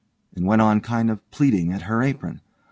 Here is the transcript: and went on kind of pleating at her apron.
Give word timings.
and 0.35 0.47
went 0.47 0.63
on 0.63 0.81
kind 0.81 1.11
of 1.11 1.21
pleating 1.29 1.71
at 1.71 1.83
her 1.83 2.01
apron. 2.01 2.41